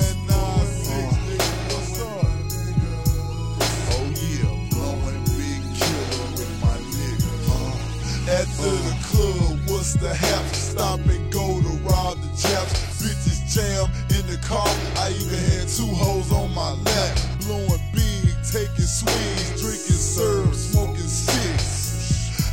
[8.71, 10.53] the club, what's the half?
[10.55, 12.73] Stop and go to rob the chaps.
[13.01, 13.85] Bitches jam
[14.17, 14.67] in the car.
[14.97, 21.09] I even had two hoes on my lap, blowing big, taking swings, drinking syrup, smoking
[21.25, 21.35] six.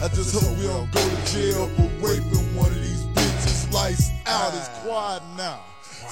[0.02, 3.66] I just hope we all go to jail for raping one of these bitches.
[3.72, 5.60] Lights out, it's quiet now.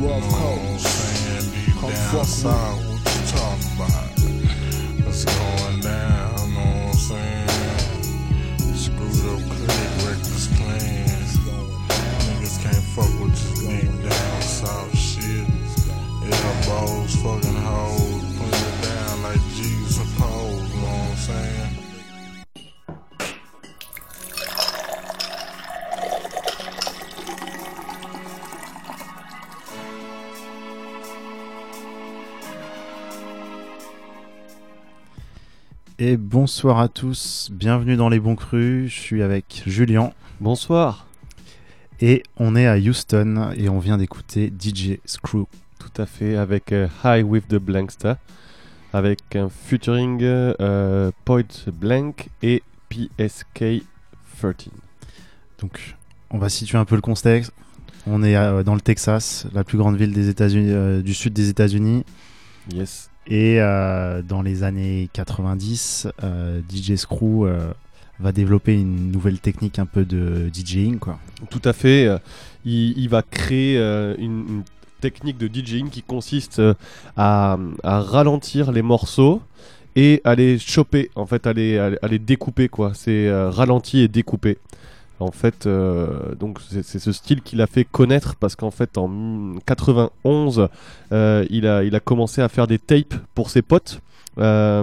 [0.00, 1.74] rough coast.
[1.80, 5.06] Come down south, what you talking about?
[5.06, 8.74] What's going down, know what I'm saying?
[8.74, 11.38] Screwed up click, reckless plans.
[12.26, 15.46] Niggas can't fuck with this deep down south shit.
[16.22, 19.77] Yeah, balls, fucking hoes, putting it down like G
[36.00, 37.48] et bonsoir à tous.
[37.52, 38.92] Bienvenue dans Les Bons Crus.
[38.94, 40.12] Je suis avec Julian.
[40.40, 41.08] Bonsoir.
[42.00, 45.48] Et on est à Houston et on vient d'écouter DJ Screw.
[45.80, 47.60] Tout à fait, avec euh, High with the
[47.90, 48.16] star,
[48.92, 51.42] avec un featuring euh, Point
[51.72, 53.82] Blank et PSK
[54.38, 54.62] 13.
[55.58, 55.96] Donc,
[56.30, 57.52] on va situer un peu le contexte.
[58.06, 58.34] On est
[58.64, 62.04] dans le Texas, la plus grande ville des États-Unis, euh, du sud des États-Unis.
[62.72, 63.10] Yes.
[63.30, 67.72] Et euh, dans les années 90, euh, DJ Screw euh,
[68.20, 70.98] va développer une nouvelle technique un peu de DJing.
[70.98, 71.18] Quoi.
[71.50, 72.08] Tout à fait.
[72.64, 73.78] Il, va créer
[74.18, 74.62] une,
[75.00, 76.60] technique de DJing qui consiste
[77.16, 79.40] à, ralentir les morceaux
[79.94, 81.78] et à les choper, en fait, à les,
[82.18, 82.68] découper.
[82.94, 84.56] C'est ralenti et découpé.
[85.20, 89.54] En fait, euh, donc c'est ce style qu'il a fait connaître parce qu'en fait en
[89.66, 90.68] 91,
[91.12, 94.00] euh, il, a, il a commencé à faire des tapes pour ses potes.
[94.40, 94.78] Euh,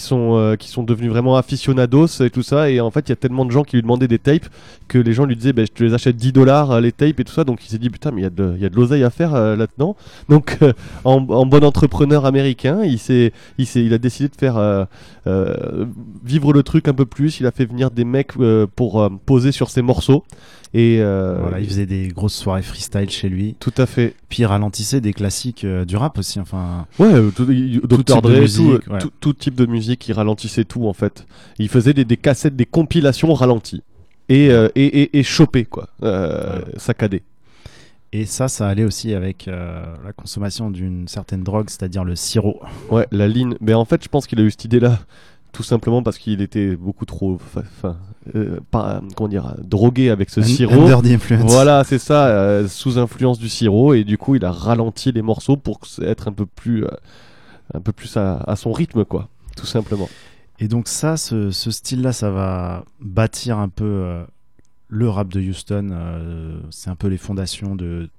[0.00, 3.16] euh, qui sont devenus vraiment aficionados et tout ça et en fait il y a
[3.16, 4.48] tellement de gens qui lui demandaient des tapes
[4.88, 7.18] que les gens lui disaient bah, je te les achète 10 dollars euh, les tapes
[7.20, 9.10] et tout ça donc il s'est dit putain mais il y a de l'oseille à
[9.10, 9.96] faire là-dedans
[10.28, 10.58] donc
[11.04, 12.98] en, bon entrepreneur américain il
[13.58, 14.86] il a décidé de faire
[16.24, 18.32] vivre le truc un peu plus il a fait venir des mecs
[18.76, 20.24] pour poser sur ses morceaux
[20.72, 23.56] et euh, voilà, il faisait des grosses soirées freestyle chez lui.
[23.58, 24.14] Tout à fait.
[24.28, 26.38] Puis il ralentissait des classiques euh, du rap aussi.
[26.38, 27.90] Enfin, ouais, euh, tout, type
[28.22, 28.82] de musique,
[29.18, 31.26] tout, type de musique, il ralentissait tout en fait.
[31.58, 33.82] Il faisait des, cassettes, des compilations ralenties
[34.28, 36.64] et, et, et, et chopées, quoi, voilà.
[36.76, 37.22] saccadées.
[38.12, 42.60] Et ça, ça allait aussi avec la consommation d'une certaine drogue, c'est-à-dire le sirop.
[42.90, 43.54] Ouais, la ligne.
[43.60, 45.00] Mais en fait, je pense qu'il a eu cette idée-là
[45.52, 47.38] tout simplement parce qu'il était beaucoup trop
[48.34, 48.60] euh,
[49.16, 50.86] comment dire drogué avec ce sirop
[51.44, 55.22] voilà c'est ça euh, sous influence du sirop et du coup il a ralenti les
[55.22, 56.88] morceaux pour être un peu plus euh,
[57.74, 60.08] un peu plus à, son rythme quoi tout simplement
[60.58, 64.22] et donc ça ce style là ça va bâtir un peu
[64.92, 67.76] le rap de Houston, euh, c'est un peu les fondations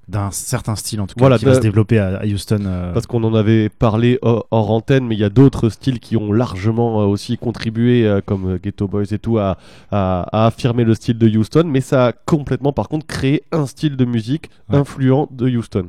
[0.08, 2.62] d'un certain style en tout cas voilà, qui va bah, se développer à, Houston.
[2.66, 2.94] Euh.
[2.94, 6.32] Parce qu'on en avait parlé hors, antenne, mais il y a d'autres styles qui ont
[6.32, 9.58] largement euh, aussi contribué, comme Ghetto Boys et tout, à,
[9.92, 14.06] affirmer le style de Houston, mais ça a complètement par contre créé un style de
[14.06, 15.88] musique influent de Houston.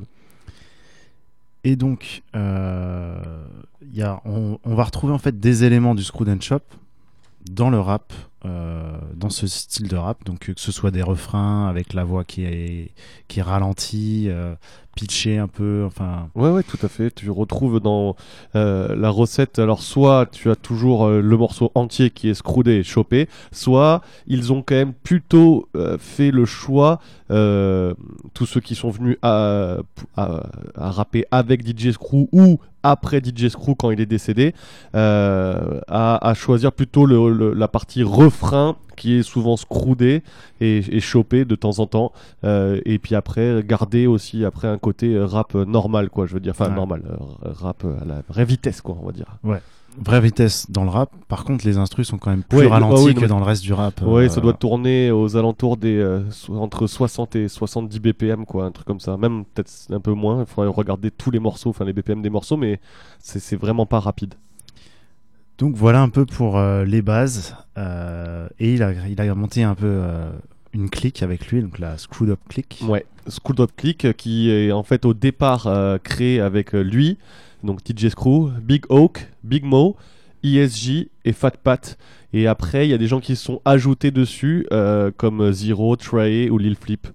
[1.62, 6.58] Et donc, y a, on, va retrouver en fait des éléments du Scrooge Shop
[7.48, 8.12] dans le rap
[8.44, 10.24] euh, dans ce style de rap.
[10.24, 12.90] Donc euh, que ce soit des refrains avec la voix qui est,
[13.28, 14.56] qui est ralentie, euh,
[14.94, 15.82] pitché un peu.
[15.86, 16.28] Enfin.
[16.34, 17.10] Ouais, ouais, tout à fait.
[17.10, 18.16] Tu retrouves dans
[18.56, 19.58] euh, la recette.
[19.58, 24.02] Alors, soit tu as toujours euh, le morceau entier qui est scroudé et chopé, soit
[24.26, 27.00] ils ont quand même plutôt euh, fait le choix.
[28.34, 29.78] tous ceux qui sont venus à,
[30.16, 30.42] à,
[30.76, 34.54] rapper avec DJ Screw ou après DJ Screw quand il est décédé,
[34.92, 40.22] à, choisir plutôt le, la partie refrain qui est souvent scroudé
[40.60, 42.12] et, et chopé de temps en temps.
[42.44, 46.52] Euh, et puis après, garder aussi après un côté rap normal, quoi, je veux dire.
[46.52, 49.38] Enfin, normal, euh, rap à la vraie vitesse, quoi, on va dire.
[49.44, 49.58] Ouais.
[50.02, 53.12] Vraie vitesse dans le rap, par contre les instrus sont quand même plus ah ralentis
[53.14, 54.00] que dans le reste du rap.
[54.00, 56.02] Ouais, ça euh, doit tourner aux alentours des
[56.48, 59.18] entre 60 et 70 BPM quoi, un truc comme ça.
[59.18, 62.30] Même peut-être un peu moins, il faudrait regarder tous les morceaux, enfin les BPM des
[62.30, 62.80] morceaux, mais
[63.18, 64.32] c'est vraiment pas rapide.
[65.62, 67.54] Donc voilà un peu pour euh, les bases.
[67.78, 70.28] Euh, et il a, il monté un peu euh,
[70.72, 72.82] une clique avec lui, donc la Screwed Up Click.
[72.88, 75.70] Ouais, Screwed Up Click qui est en fait au départ
[76.02, 77.16] créé avec lui,
[77.62, 79.94] donc TJ Screw, Big Oak, Big Mo,
[80.42, 81.96] ESG et Fat Pat.
[82.32, 84.66] Et après, il y a des gens qui sont ajoutés dessus
[85.16, 87.06] comme Zero, Trey ou Lil Flip.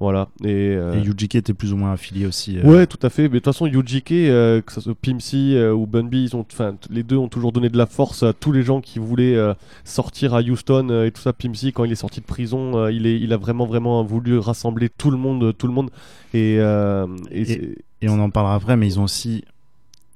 [0.00, 0.30] Voilà.
[0.42, 1.02] Et, euh...
[1.34, 2.58] était plus ou moins affilié aussi.
[2.58, 3.24] Euh, ouais, tout à fait.
[3.24, 6.46] Mais de toute façon, UGK, euh, que ce soit Pimsy euh, ou Bunby, ils ont,
[6.88, 9.38] les deux ont toujours donné de la force à tous les gens qui voulaient
[9.84, 11.34] sortir à Houston et tout ça.
[11.34, 14.88] Pimsy, quand il est sorti de prison, il, est, il a vraiment, vraiment voulu rassembler
[14.88, 15.90] tout le monde, tout le monde.
[16.32, 19.44] Et, et, on en parlera après, mais ils ont aussi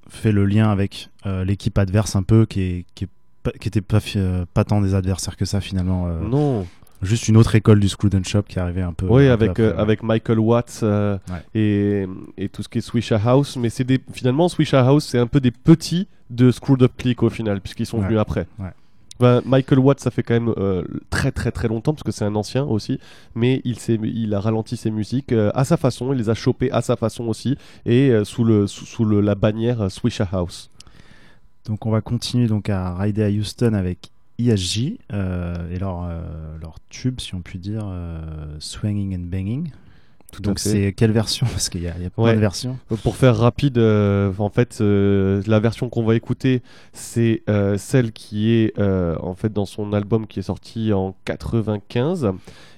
[0.09, 1.11] fait le lien avec
[1.45, 3.05] l'équipe adverse un peu qui est, qui
[3.69, 4.01] était pas,
[4.55, 6.09] pas tant des adversaires que ça finalement.
[6.23, 6.65] non.
[7.03, 9.07] Juste une autre école du up Shop qui arrivait un peu.
[9.09, 11.19] Oui, avec, euh, avec Michael Watts euh,
[11.55, 12.07] et,
[12.39, 13.57] et, tout ce qui est Swisha House.
[13.57, 17.23] Mais c'est des, finalement, Swisha House, c'est un peu des petits de Screwed Up Click
[17.23, 18.47] au final, puisqu'ils sont venus après.
[19.21, 22.35] Michael Watts, ça fait quand même euh, très très très longtemps, parce que c'est un
[22.35, 22.99] ancien aussi,
[23.35, 26.81] mais il, il a ralenti ses musiques à sa façon, il les a chopées à
[26.81, 30.69] sa façon aussi, et sous, le, sous, la bannière Swisha House.
[31.67, 36.57] Donc on va continuer donc à rider à Houston avec ISJ euh, et leur, euh,
[36.61, 39.71] leur tube, si on peut dire, euh, Swinging and Banging.
[40.41, 42.77] Donc c'est quelle version Parce qu'il y a, pas de versions.
[43.05, 46.61] Pour faire rapide, en fait, la version qu'on va écouter,
[46.93, 47.45] c'est
[47.79, 52.33] celle qui est en fait dans son album qui est sorti en 95.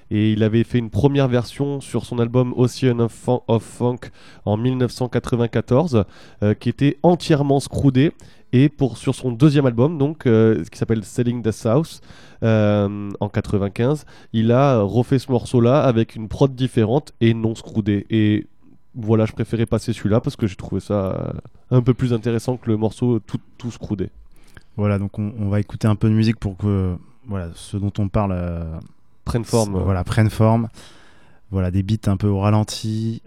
[0.09, 2.99] Et il avait fait une première version sur son album Ocean
[3.47, 3.99] of Funk
[4.45, 6.05] en 1994,
[6.59, 8.11] qui était entièrement scroudée
[8.53, 12.01] et pour, sur son deuxième album, donc, euh, qui s'appelle Selling the South,
[12.43, 18.05] euh, en 95, il a refait ce morceau-là avec une prod différente et non scroudée.
[18.09, 18.47] Et
[18.95, 21.33] voilà, je préférais passer celui-là parce que j'ai trouvé ça euh,
[21.77, 24.09] un peu plus intéressant que le morceau tout, tout scroudé.
[24.77, 26.95] Voilà, donc on, va écouter un peu de musique pour que
[27.27, 28.39] voilà, ce dont on parle
[29.25, 29.73] prenne forme.
[29.83, 30.69] Voilà, prenne forme.
[31.49, 33.21] Voilà, des beats un peu au ralenti,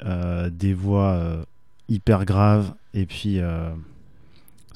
[0.53, 1.19] des voix
[1.89, 3.41] hyper graves et puis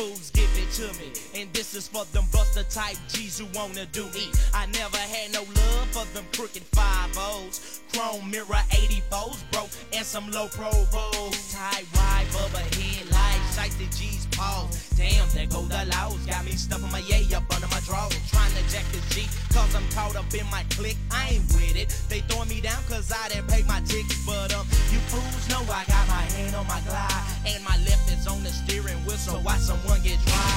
[0.00, 1.12] fools give it to me.
[1.42, 4.30] And this is for them buster type G's who wanna do me.
[4.54, 7.80] I never had no love for them crooked 5 O's.
[7.92, 11.52] Chrome mirror 84s, bro, and some low provos.
[11.52, 14.88] Tie ride, bubba headlights, like the G's pause.
[14.96, 16.16] Damn, there go the laws.
[16.24, 18.16] Got me stuffing my yay up under my drawers.
[18.32, 21.00] Trying to jack this G, cause I'm caught up in my clique.
[21.10, 21.88] I ain't with it.
[22.08, 24.16] They throwing me down cause I didn't pay my ticket.
[24.24, 27.22] But um, you fools know I got my hand on my glide.
[27.52, 30.56] And my left is on the steering wheel, so why someone get dry?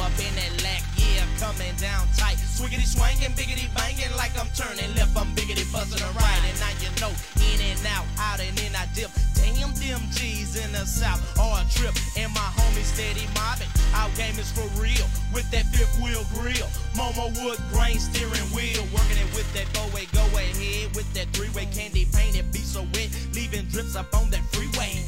[0.00, 2.36] up in that lack, yeah, coming down tight.
[2.56, 6.40] Swiggity swanging, biggity banging, like I'm turning left, I'm biggity buzzing right.
[6.48, 7.12] And now you know,
[7.52, 9.10] in and out, out and in, I dip.
[9.36, 11.92] Damn, them G's in the south, or a trip.
[12.16, 16.68] And my homie steady mobbing, our game is for real, with that fifth wheel grill.
[16.96, 21.28] Momo wood grain steering wheel, working it with that four way go ahead, with that
[21.36, 25.04] three way candy painted, be so wet, leaving drips up on that freeway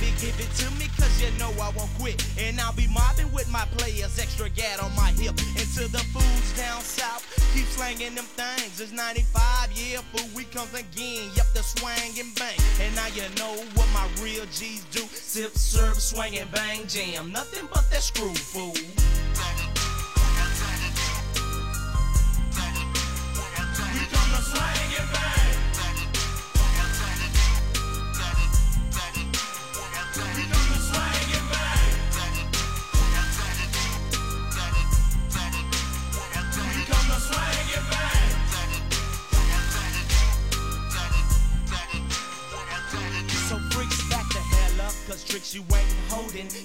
[0.00, 2.20] give it, give it to me, cause you know I won't quit.
[2.38, 5.32] And I'll be mobbing with my players, extra gat on my hip.
[5.56, 7.22] And to the fools down south,
[7.54, 8.80] keep slanging them things.
[8.80, 11.30] It's 95, yeah, fool, we comes again.
[11.34, 12.58] Yep, the swang and bang.
[12.80, 15.00] And now you know what my real G's do.
[15.12, 17.30] Sip, serve, swang and bang, jam.
[17.32, 18.72] Nothing but that screw, fool.
[18.72, 18.88] We
[24.10, 25.35] come to swang and bang.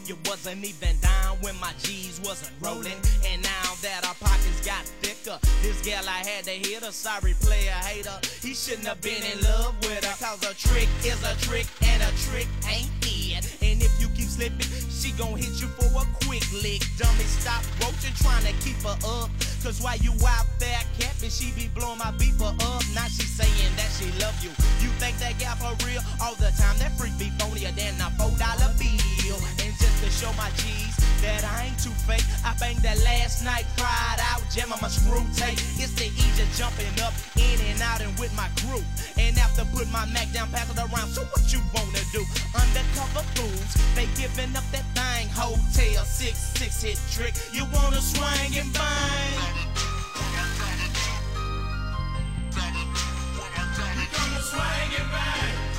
[0.05, 2.91] You wasn't even down when my G's wasn't rolling.
[3.29, 6.91] And now that our pockets got thicker, this gal I had to hit her.
[6.91, 8.11] Sorry, player hater.
[8.41, 10.25] He shouldn't have been in love with her.
[10.25, 13.63] Cause a trick is a trick and a trick ain't it.
[13.63, 16.83] And if you keep slipping, she gon' hit you for a quick lick.
[16.99, 19.29] Dummy, stop roaching, trying to keep her up.
[19.63, 22.81] Cause while you out there camping, she be blowing my beeper up.
[22.97, 24.49] Now she saying that she love you.
[24.81, 26.79] You think that gal for real all the time?
[26.81, 29.37] That freak be bonier than a four dollar bill.
[29.61, 30.93] And just to show my G's
[31.25, 32.23] that I ain't too fake.
[32.45, 35.57] I banged that last night, cried out, jam on my screw tape.
[35.81, 38.81] It's the easier jumping up, in and out, and with my crew.
[39.17, 41.09] And after put my Mac down, pass it around.
[41.09, 42.21] So what you wanna do?
[42.53, 45.27] Undercover fools, they giving up that thing.
[45.33, 47.33] Hotel six six hit trick.
[47.51, 49.35] You wanna swing and bang?
[54.53, 55.70] Swing and bang.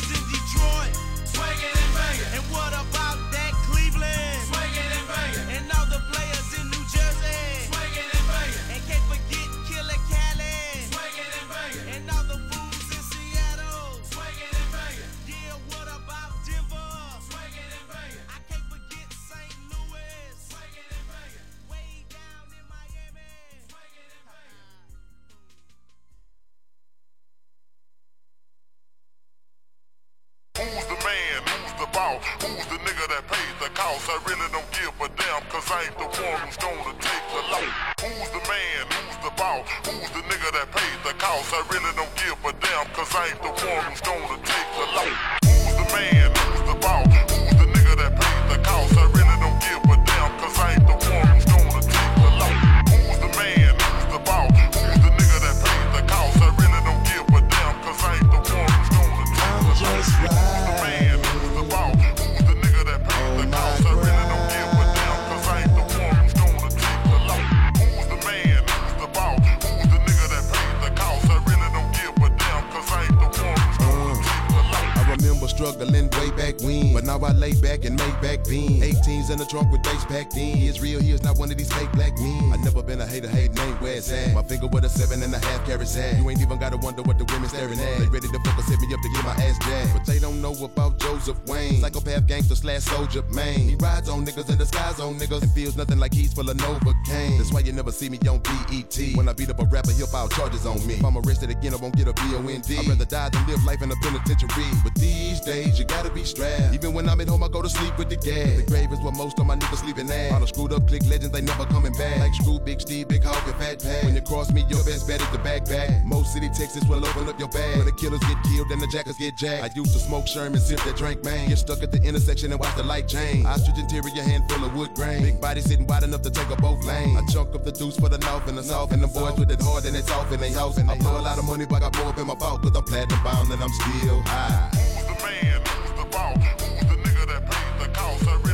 [93.13, 93.69] Jermaine.
[93.69, 95.43] He rides on niggas and the skies on niggas.
[95.43, 97.37] It feels nothing like he's full of Novocaine.
[97.37, 98.97] That's why you never see me on BET.
[99.13, 100.95] When I beat up a rapper, he'll file charges on me.
[100.95, 102.65] If I'm arrested again, I won't get a BOND.
[102.73, 104.65] I'd rather die than live life in a penitentiary.
[104.83, 106.73] But these days, you gotta be strapped.
[106.73, 108.49] Even when I'm at home, I go to sleep with the gas.
[108.57, 110.31] The grave is where most of my niggas sleeping at.
[110.31, 112.17] All the screwed up click legends, they never coming back.
[112.19, 114.05] Like Screw, Big Steve, Big Hawk, and Fat Pat.
[114.05, 116.03] When you cross me, your best bet is the backpack.
[116.03, 117.75] Most city, Texas will open up your bag.
[117.75, 119.63] Where the killers get killed and the jackers get jacked.
[119.63, 121.49] I used to smoke Sherman, sip that drink, man.
[121.49, 123.45] Get stuck at the intersection and watch the light like Jane.
[123.45, 125.21] Ostrich interior, handful of wood grain.
[125.23, 127.17] Big body sitting wide enough to take up both lanes.
[127.29, 128.91] A chunk of the deuce for the north and the south.
[128.91, 130.77] And the boys with it hard and it's soft in their house.
[130.79, 132.73] I blow a lot of money, but I blow up in my pocket.
[132.73, 134.69] Cause I'm platinum bound and I'm still high.
[134.69, 135.61] Who's the man?
[135.65, 138.52] Who's the Who's the nigga that pays the cost?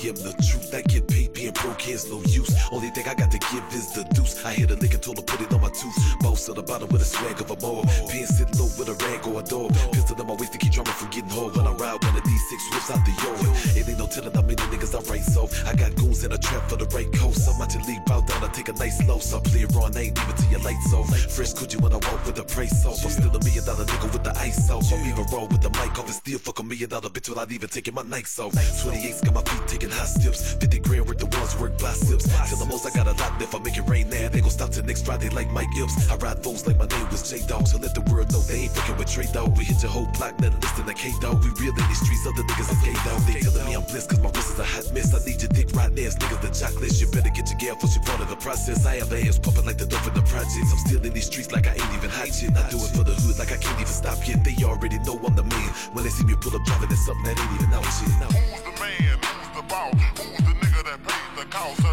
[0.00, 0.74] him the truth.
[0.74, 2.50] I get paid being broke, here's no use.
[2.72, 4.42] Only thing I got to give is the deuce.
[4.44, 6.18] I hit a nigga, told him put it on tooth.
[6.20, 7.82] Boss to the bottom with a swag of a mower.
[8.10, 9.70] Pin sitting low with a rag or a door.
[9.94, 11.56] Pistol in my waist to keep drama from getting hard.
[11.56, 13.38] When I ride one of these six whips out the yard.
[13.78, 15.50] It ain't no telling how many niggas I write off.
[15.66, 17.48] I got goons in a trap for the right coast.
[17.48, 18.42] I'm out to leave bow down.
[18.42, 19.18] I take a nice low.
[19.18, 19.96] So I play it wrong.
[19.96, 21.08] I ain't even till your lights off.
[21.30, 22.98] Fresh you when I walk with the price off.
[23.04, 24.90] I'm still a million dollar nigga with the ice off.
[24.92, 27.50] I'm even roll with the mic off and still fuck a million dollar bitch without
[27.52, 28.52] even taking my nights off.
[28.52, 30.54] 28's got my feet taking high steps.
[30.54, 32.26] 50 grand worth the ones work biceps.
[32.50, 33.54] Till the most I got a lot left.
[33.54, 34.28] I make it rain now.
[34.28, 37.20] They gon' stop till next Friday like my I ride those like my name was
[37.28, 37.68] J Dog.
[37.68, 39.52] So let the world know they ain't fucking with Trey Dog.
[39.60, 41.44] We hit your whole block, let list listen to K Dog.
[41.44, 43.20] We real in these streets, other niggas is gay dog.
[43.28, 45.12] They telling me I'm blessed cause my wrist is a hot mess.
[45.12, 46.96] I need your dick right now, niggas the chocolate.
[46.96, 48.86] You better get your gal for she part of the process.
[48.88, 50.72] I have ass popping like the dope in the projects.
[50.72, 52.56] I'm still in these streets like I ain't even hot shit.
[52.56, 54.40] I do it for the hood like I can't even stop yet.
[54.42, 55.70] They already know I'm the man.
[55.92, 58.08] When they see me pull up driving, that's something that ain't even out shit.
[58.08, 58.16] Who's
[58.64, 59.16] the man?
[59.28, 59.92] Who's the boss?
[60.24, 61.84] Who's the nigga that pays the cost?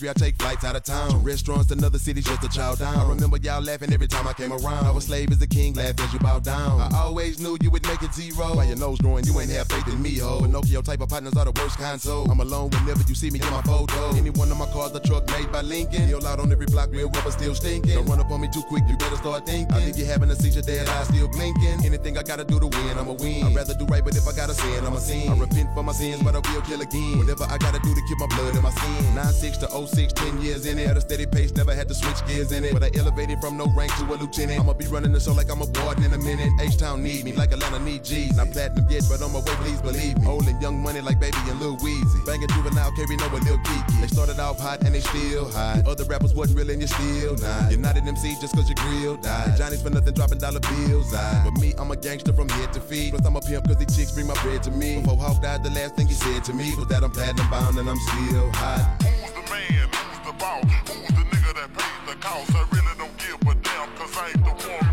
[0.00, 1.22] hungry, I take flights out of town.
[1.22, 2.96] Restaurants and other cities just to chow down.
[2.96, 4.84] I remember y'all laughing every time I came around.
[4.86, 6.80] I was slave as a king, laughed as you bow down.
[6.80, 8.54] I always knew you would make it zero.
[8.54, 10.40] By your nose growing, you ain't have faith in me, ho.
[10.40, 13.40] Pinocchio type of partners are the worst kind, so I'm alone whenever you see me
[13.40, 14.14] in my photo.
[14.16, 16.06] Any one of my cars, the truck made by Lincoln.
[16.08, 17.94] Still out on every block, real rubber still stinking.
[17.94, 19.72] Don't run up on me too quick, you better start thinking.
[19.74, 21.84] I think you having a seizure, dead eyes still blinking.
[21.84, 23.46] Anything I gotta do to win, I'ma win.
[23.46, 25.28] I'd rather do right, but if I gotta sin, I'ma sin.
[25.30, 27.18] I repent for my sins, but I will kill again.
[27.18, 28.98] Whatever I gotta do to keep my blood in my skin.
[29.14, 30.86] 9-6 to oh 10 years in it.
[30.88, 32.72] At a steady pace, never had to switch gears in it.
[32.72, 34.60] But I elevated from no rank to a lieutenant.
[34.60, 36.48] I'ma be running the show like I'm a board in a minute.
[36.60, 38.36] H Town need me like Atlanta need G's.
[38.36, 40.24] Not platinum yet, but on my way, please believe me.
[40.24, 42.24] Holding young money like Baby and Lil Weezy.
[42.24, 44.00] Banging juvenile, carry no with Lil Keke.
[44.00, 45.86] They started off hot and they still hot.
[45.86, 47.70] Other rappers wasn't real and you still not.
[47.70, 49.56] You're not an MC just cause your grill died.
[49.56, 51.12] Johnny's for nothing dropping dollar bills.
[51.14, 51.42] I.
[51.44, 53.10] But me, I'm a gangster from head to feet.
[53.10, 55.00] Plus, I'm a pimp cause these chicks bring my bread to me.
[55.00, 57.76] Before Hawk died, the last thing he said to me was that I'm platinum bound
[57.78, 59.04] and I'm still hot
[59.50, 59.66] man?
[59.72, 60.64] Who's the boss?
[60.88, 62.54] Who's the nigga that paid the cost?
[62.54, 64.89] I really don't give a damn, cause I ain't the one.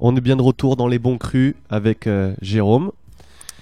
[0.00, 2.92] On est bien de retour dans les bons crus avec euh, Jérôme.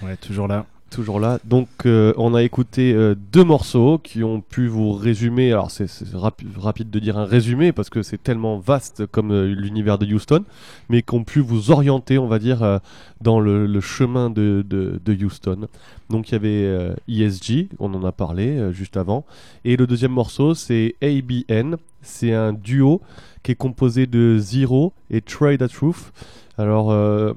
[0.03, 0.67] Ouais, toujours là.
[0.91, 1.39] Toujours là.
[1.45, 5.51] Donc, euh, on a écouté euh, deux morceaux qui ont pu vous résumer.
[5.51, 10.07] Alors, c'est rapide de dire un résumé parce que c'est tellement vaste comme l'univers de
[10.13, 10.45] Houston,
[10.91, 12.81] mais qui ont pu vous orienter, on va dire,
[13.23, 15.69] dans le, chemin de, de, Houston.
[16.11, 19.25] Donc, il y avait ESG, e on en a parlé juste avant.
[19.65, 23.03] Et le deuxième morceau, c'est ABN c'est un duo
[23.43, 26.13] qui est composé de Zero et Trade Truth.
[26.57, 27.33] Alors, euh,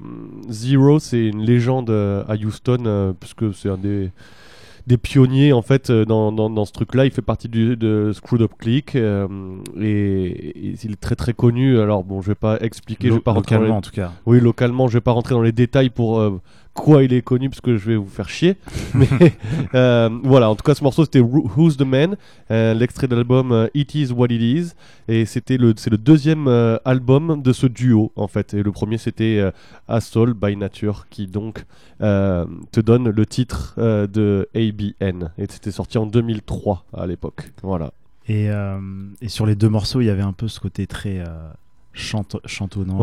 [0.48, 4.10] Zero, c'est une légende euh, à Houston, euh, puisque c'est un des
[4.96, 7.04] pionniers en fait dans, ce truc-là.
[7.04, 8.96] Il fait partie de Screwed Up Click et,
[9.76, 11.78] il est très très connu.
[11.78, 14.12] Alors bon, je vais pas expliquer, je vais pas rentrer en tout cas.
[14.26, 16.40] Oui, localement, je vais pas rentrer dans les détails pour
[16.80, 18.56] quoi il est connu parce que je vais vous faire chier.
[18.94, 19.08] Mais
[19.74, 22.16] euh, voilà, en tout cas, ce morceau c'était Who's the Man,
[22.50, 24.72] euh, l'extrait de l'album euh, It Is What It Is,
[25.08, 26.48] et c'était le c'est le deuxième
[26.84, 28.54] album de ce duo en fait.
[28.54, 29.50] Et le premier c'était
[29.88, 31.64] A Soul by Nature qui donc
[32.00, 37.52] te donne le titre de ABN, et c'était sorti en 2003 à l'époque.
[37.62, 37.92] Voilà.
[38.28, 38.46] Et,
[39.20, 41.22] et, sur les deux morceaux, il y avait un peu ce côté très
[41.92, 42.98] chante chantonnant.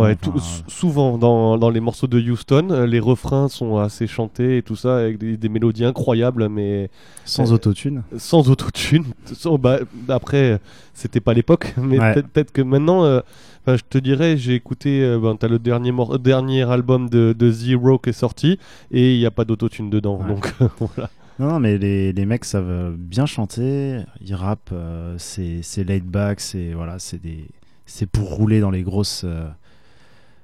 [0.67, 4.75] souvent dans, dans, les morceaux de Houston, euh, les refrains sont assez chantés et tout
[4.75, 6.89] ça, avec des, mélodies incroyables, mais.
[7.25, 9.03] Sans euh, autotune Sans autotune.
[9.59, 10.59] Bah, après,
[10.93, 13.21] c'était pas l'époque, mais peut-être que maintenant, euh,
[13.67, 18.13] je te dirais, j'ai écouté, ben, le dernier, dernier album de, de Zero qui est
[18.13, 18.59] sorti,
[18.91, 21.09] et il n'y a pas d'autotune dedans, donc voilà.
[21.39, 24.73] Non, mais les, les, mecs savent bien chanter, ils rappent,
[25.17, 27.45] c'est laid back, c'est voilà, des
[27.87, 29.49] c'est pour rouler dans les grosses euh,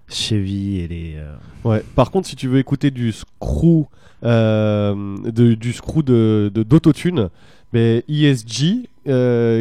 [0.07, 1.13] Chevy et les.
[1.17, 1.83] Euh, ouais.
[1.95, 3.85] Par contre, si tu veux écouter du screw,
[4.23, 7.29] euh, de, du screw de d'autotune,
[7.73, 8.87] mais ESG,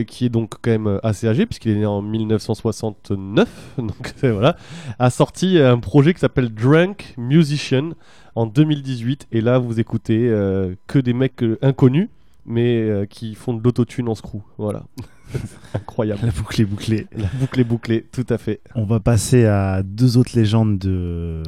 [0.07, 4.57] qui est donc quand même assez âgé, puisqu'il est né en 1969, donc voilà,
[4.99, 7.91] a sorti un projet qui s'appelle Drunk Musician
[8.37, 9.27] en 2018.
[9.33, 10.29] Et là, vous écoutez
[10.87, 12.09] que des mecs inconnus
[12.47, 14.43] mais euh, qui font de l'autotune en screw.
[14.59, 14.85] Voilà.
[15.75, 16.21] Incroyable.
[16.25, 17.07] La boucle est bouclée.
[17.17, 18.61] La boucle bouclée, tout à fait.
[18.75, 21.43] On va passer à deux autres légendes de,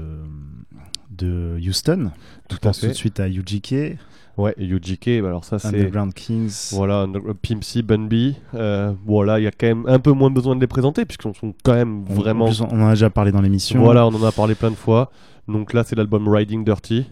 [1.11, 2.11] de Houston.
[2.49, 2.87] Tout à fait.
[2.89, 3.99] Tout de suite à UGK.
[4.37, 5.69] Ouais, UGK, bah alors ça c'est.
[5.69, 6.71] Underground Kings.
[6.73, 8.35] Voilà, euh, Pimpsy, Bunby.
[8.55, 11.33] Euh, voilà, il y a quand même un peu moins besoin de les présenter, puisqu'on
[11.35, 12.47] sont quand même vraiment.
[12.69, 13.81] on en a déjà parlé dans l'émission.
[13.81, 15.13] Voilà, on en a parlé plein de fois.
[15.47, 17.07] Donc là, c'est l'album Riding Dirty.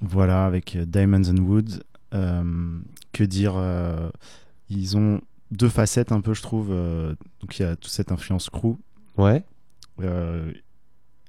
[0.00, 1.80] Voilà, avec euh, Diamonds and Woods.
[2.14, 2.44] Euh,
[3.12, 4.10] que dire euh,
[4.68, 5.20] Ils ont
[5.50, 6.68] deux facettes un peu, je trouve.
[6.70, 8.76] Euh, donc il y a toute cette influence crew.
[9.16, 9.42] Ouais.
[10.00, 10.52] Euh,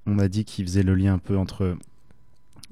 [0.06, 1.76] on a dit qu'ils faisaient le lien un peu entre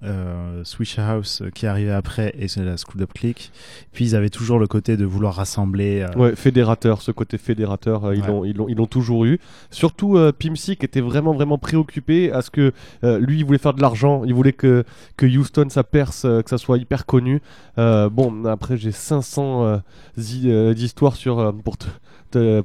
[0.03, 3.51] euh, Swish House euh, qui arrivait après et c'est la School Up Click.
[3.91, 6.01] Puis ils avaient toujours le côté de vouloir rassembler.
[6.01, 8.15] Euh, ouais, fédérateur, ce côté fédérateur, euh,
[8.47, 9.39] ils l'ont toujours eu.
[9.71, 12.71] Surtout Pimsy qui était vraiment vraiment préoccupé à ce que
[13.03, 14.83] lui il voulait faire de l'argent, il voulait que
[15.17, 17.41] que Houston ça perce, que ça soit hyper connu.
[17.77, 19.81] bon après j'ai 500
[20.17, 21.75] d'histoires sur pour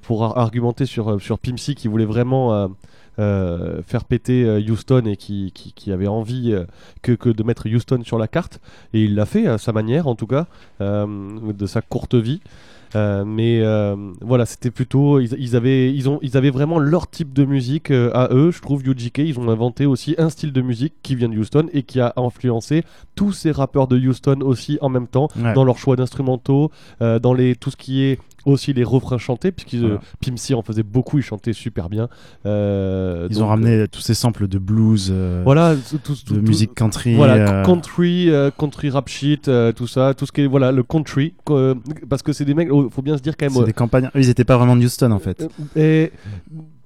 [0.00, 2.70] pour argumenter sur sur Pimsy qui voulait vraiment
[3.18, 6.64] euh, faire péter euh, Houston et qui, qui, qui avait envie euh,
[7.02, 8.60] que, que, de mettre Houston sur la carte.
[8.92, 10.46] Et il l'a fait à sa manière, en tout cas,
[10.80, 12.40] euh, de sa courte vie.
[12.96, 15.20] Euh, mais euh, voilà, c'était plutôt.
[15.20, 18.50] Ils, avaient, ils, ont, ils avaient vraiment leur type de musique euh, à eux.
[18.50, 21.66] Je trouve UGK, ils ont inventé aussi un style de musique qui vient de Houston
[21.72, 25.78] et qui a influencé tous ces rappeurs de Houston aussi en même temps dans leur
[25.78, 30.00] choix d'instrumentaux, dans les, tout ce qui est aussi les refrains chantés, puisque voilà.
[30.22, 32.08] Pimsy en faisait beaucoup, il chantait super bien.
[32.44, 35.12] ils ont ramené tous ces samples de blues,
[35.44, 37.14] voilà, tout, de musique country.
[37.16, 41.34] Voilà, country, country rap shit, tout ça, tout ce qui est voilà, le country,
[42.08, 43.52] parce que c'est des mecs, faut, faut bien se dire quand même.
[43.54, 44.10] C'est euh, des campagnes.
[44.14, 45.42] ils n'étaient pas vraiment de Houston en fait.
[45.76, 46.12] Euh, et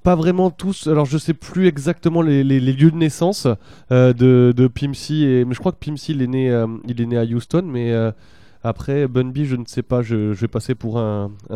[0.02, 0.86] pas vraiment tous.
[0.86, 3.46] Alors, je sais plus exactement les, lieux de naissance
[3.90, 5.24] euh, de, de Pimsy.
[5.24, 6.50] Et, mais je crois que Pimsy, il est né,
[6.86, 7.92] il est né à Houston, mais.
[7.94, 8.14] après,
[8.64, 11.30] après, Bunby, je ne sais pas, je, vais passer pour un.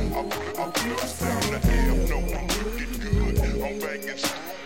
[0.59, 1.91] I, I press down the ab
[4.00, 4.22] sagging.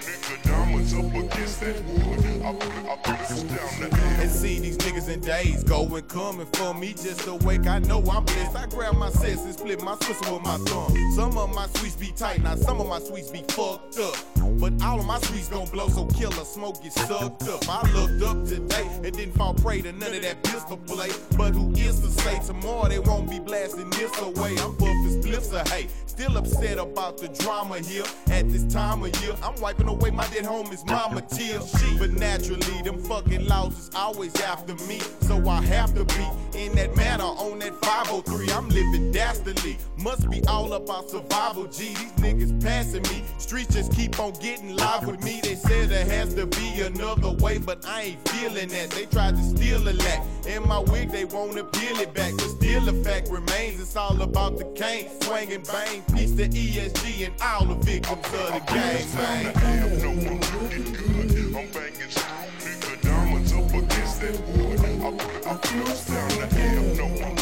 [0.07, 2.27] Lift the diamonds up against that wood.
[2.45, 4.21] I put, I put this down the air.
[4.21, 6.91] And see these niggas in days going coming for me.
[6.93, 8.57] Just awake, I know I'm blessed.
[8.57, 11.12] I grab my sense and split my sister with my thumb.
[11.15, 14.15] Some of my sweets be tight, now some of my sweets be fucked up.
[14.55, 17.69] But all of my streets gon' blow, so killer smoke is sucked up.
[17.69, 21.11] I looked up today and didn't fall prey to none of that pistol play.
[21.37, 24.51] But who is to say tomorrow they won't be blasting this away?
[24.59, 25.91] I'm buffing spliffs of hate.
[26.07, 29.35] Still upset about the drama here at this time of year.
[29.43, 31.71] I'm wiping away my dead homie's mama tears.
[31.99, 35.01] But naturally, them fucking louses always after me.
[35.21, 38.51] So I have to be in that manner on that 503.
[38.55, 39.77] I'm living dastardly.
[39.99, 41.67] Must be all about survival.
[41.67, 43.23] G, these niggas passing me.
[43.39, 45.40] Streets just keep on getting live with me.
[45.42, 48.90] They said there has to be another way, but I ain't feeling that.
[48.90, 50.22] They tried to steal a lack.
[50.46, 52.33] In my wig, they won't appeal it back.
[52.37, 55.09] But still, the fact remains it's all about the cane.
[55.22, 59.07] Swing and bang, peace to ESG and all the victims of the game.
[59.16, 59.46] Bang.
[61.57, 64.81] I'm banging stupid, the diamonds up against that wood.
[64.81, 67.36] I I put down the air, no one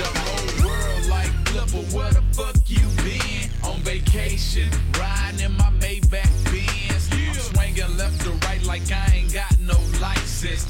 [0.00, 3.50] the whole world like Flipper, where the fuck you been?
[3.64, 6.10] On vacation, riding in my Maybach
[6.44, 6.68] Benz.
[6.90, 10.66] I'm swinging left to right like I ain't got no license.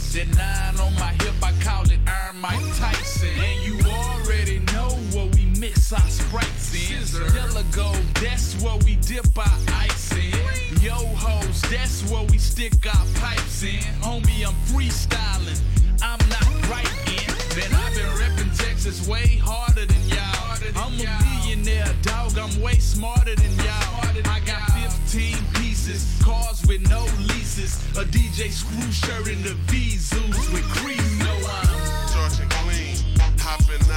[12.59, 13.79] stick our pipes in.
[14.03, 15.61] Homie, I'm freestyling.
[16.03, 17.31] I'm not right in.
[17.55, 20.59] Man, I've been repping Texas way harder than y'all.
[20.75, 22.37] I'm a millionaire, dog.
[22.37, 24.35] I'm way smarter than y'all.
[24.37, 29.91] I got 15 pieces, cars with no leases, a DJ screw shirt in the V
[29.97, 31.19] Zoos with crease.
[31.21, 32.99] No, I'm Georgia Clean,
[33.39, 33.88] hopping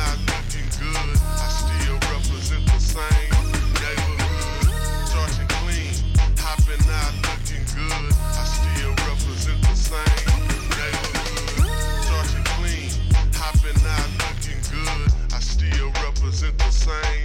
[16.91, 17.20] same.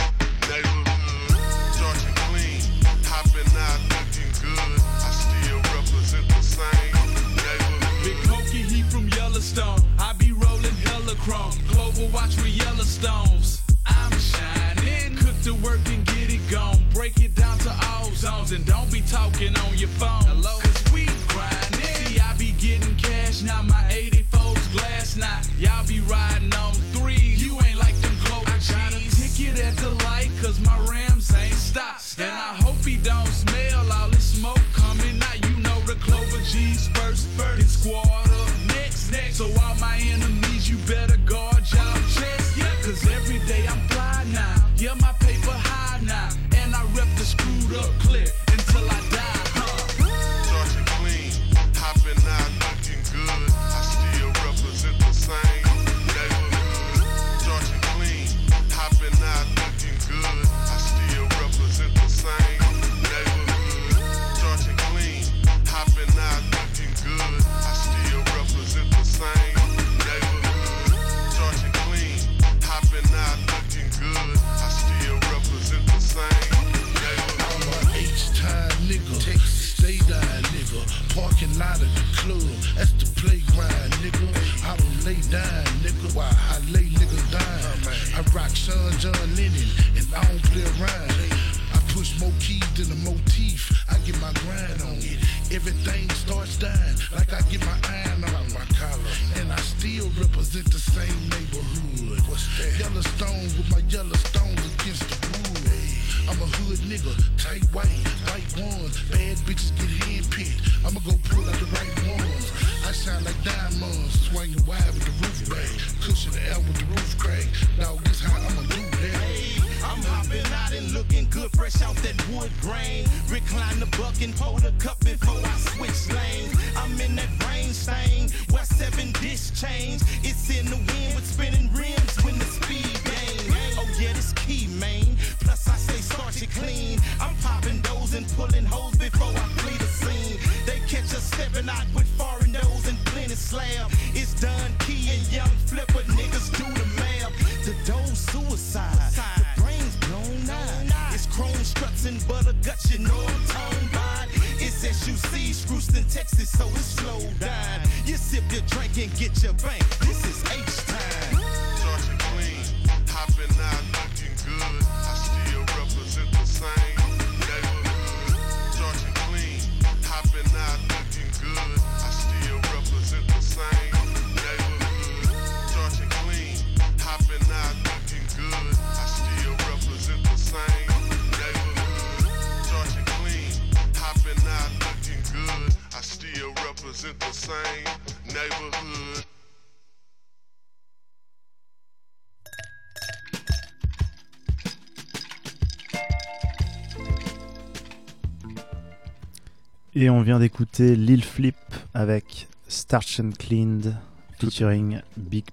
[199.99, 201.57] Et on vient d'écouter Lil Flip
[201.94, 203.94] avec Starch and Cleaned
[204.38, 205.44] featuring Big,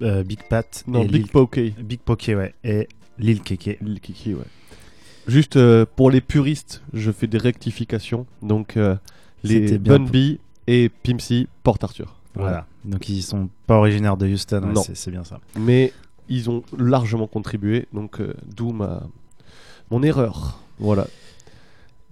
[0.00, 0.82] euh, Big Pat.
[0.94, 1.74] et Big Poké.
[1.78, 2.54] Big Poké, ouais.
[2.64, 2.88] Et
[3.18, 3.76] Lil Keke.
[3.82, 4.44] Lil ouais.
[5.28, 8.24] Juste euh, pour les puristes, je fais des rectifications.
[8.40, 8.96] Donc, euh,
[9.42, 12.16] les Bun B et Pimsy portent Arthur.
[12.34, 12.66] Voilà.
[12.86, 14.72] Donc, ils sont pas originaires de Houston.
[14.94, 15.38] C'est bien ça.
[15.54, 15.92] Mais
[16.30, 17.88] ils ont largement contribué.
[17.92, 18.22] Donc,
[18.56, 19.02] d'où ma...
[19.90, 20.62] mon erreur.
[20.78, 21.06] Voilà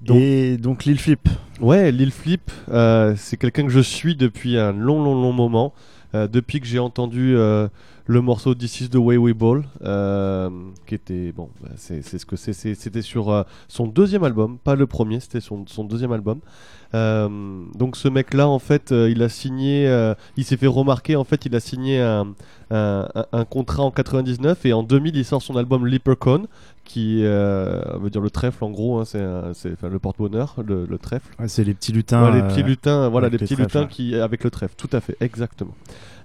[0.09, 1.29] et donc Lil Flip.
[1.61, 5.75] Ouais, Lil Flip, euh, c'est quelqu'un que je suis depuis un long, long, long moment.
[6.15, 7.69] Euh, depuis que j'ai entendu euh,
[8.11, 10.51] le morceau This de the way we ball, euh,
[10.87, 14.75] qui était, bon, bah, c'est ce que c'est, c'était sur euh, son deuxième album, pas
[14.75, 16.41] le premier, c'était son, deuxième album.
[16.93, 17.29] Euh,
[17.79, 19.87] donc ce mec-là, en fait, il a signé,
[20.37, 22.27] il s'est fait remarquer, en fait, il a signé un,
[23.49, 26.47] contrat en 99 et en 2000, il sort son album "Lippercon"
[26.85, 29.23] qui veut dire le trèfle en gros, hein, c'est
[29.81, 31.33] le porte-bonheur, le, trèfle.
[31.47, 32.29] c'est les petits lutins.
[32.33, 35.75] les petits lutins, voilà, les, petits lutins qui, avec le trèfle, tout à fait, exactement.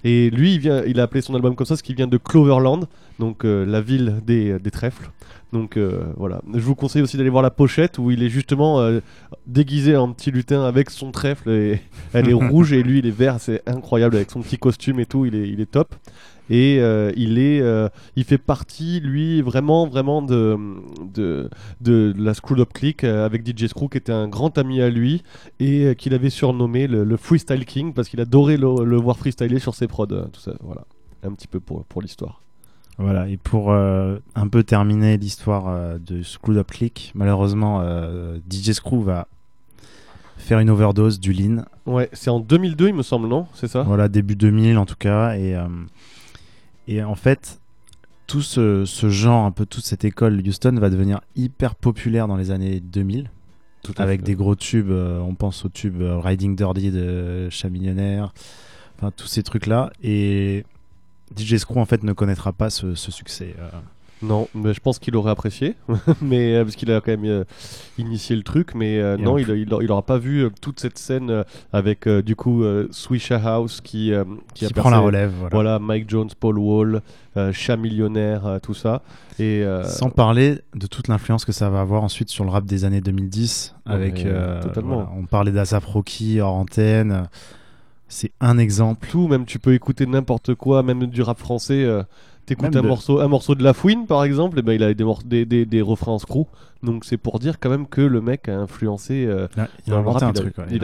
[0.08, 2.86] Et lui, il, a appelé son album comme ça, ce qui vient de Cloverland,
[3.18, 5.10] donc euh, la ville des trèfles.
[5.56, 6.42] Donc euh, voilà.
[6.54, 9.00] Je vous conseille aussi d'aller voir la pochette où il est justement euh,
[9.48, 11.50] déguisé en petit lutin avec son trèfle.
[11.50, 11.82] Et
[12.12, 13.38] elle est rouge et lui il est vert.
[13.40, 15.26] C'est incroyable avec son petit costume et tout.
[15.26, 15.96] Il est, top
[16.52, 17.64] et euh, il est
[18.18, 20.58] il fait partie lui vraiment vraiment de
[21.14, 25.24] de, la Screwed Up Click avec DJ Screw qui était un grand ami à lui
[25.62, 29.88] et qu'il avait surnommé le, Freestyle King parce qu'il adorait le, voir freestyler sur ses
[29.88, 30.84] prods tout ça voilà
[31.24, 32.44] un petit peu pour, pour l'histoire
[32.98, 38.38] voilà, et pour euh, un peu terminer l'histoire euh, de Screwed Up Click, malheureusement, euh,
[38.50, 39.28] DJ Screw va
[40.38, 41.66] faire une overdose du lean.
[41.86, 44.96] Ouais, c'est en 2002, il me semble, non C'est ça Voilà, début 2000 en tout
[44.98, 45.36] cas.
[45.38, 45.56] Et,
[46.88, 47.60] et en fait,
[48.28, 52.52] tout ce, genre, un peu toute cette école Houston va devenir hyper populaire dans les
[52.52, 53.30] années 2000.
[53.98, 58.34] avec des gros tubes, on pense au tube Riding Dirty de Chat Millionnaire,
[58.98, 59.92] enfin tous ces trucs-là.
[60.04, 60.66] Et
[61.36, 63.56] DJ Screw en fait ne connaîtra pas ce, succès.
[63.60, 63.70] Euh.
[64.22, 65.76] Non, mais je pense qu'il aurait apprécié,
[66.22, 67.44] mais euh, parce qu'il a quand même euh,
[67.98, 68.74] initié le truc.
[68.74, 73.82] Mais non, il, il, aura pas vu toute cette scène avec du coup Swisha House
[73.82, 74.14] qui
[74.54, 75.34] qui, prend la relève.
[75.52, 75.80] Voilà.
[75.80, 77.02] Mike Jones, Paul Wall,
[77.52, 79.02] Chat Millionnaire, tout ça.
[79.38, 82.86] Et sans parler de toute l'influence que ça va avoir ensuite sur le rap des
[82.86, 84.26] années 2010 ah, avec.
[84.26, 87.28] on parlait d'Asap Rocky antenne.
[88.08, 89.08] C'est un exemple.
[89.10, 91.84] Tout, même tu peux écouter n'importe quoi, même du rap français.
[91.84, 92.04] Euh,
[92.46, 95.82] t'écoutes un, morceau, morceau de La Fouine, par exemple, et ben il a des, des,
[95.82, 96.46] refrains en screw.
[96.84, 99.26] Donc c'est pour dire quand même que le mec a influencé.
[99.26, 99.48] Euh,
[99.88, 100.54] il, a inventé un truc.
[100.70, 100.84] il,